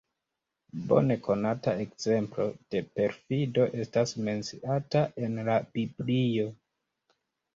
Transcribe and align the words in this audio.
Bone 0.91 1.15
konata 1.25 1.73
ekzemplo 1.81 2.45
de 2.75 2.79
perfido 2.99 3.67
estas 3.83 4.15
menciata 4.29 5.03
en 5.27 5.37
la 5.49 5.59
biblio. 5.79 6.49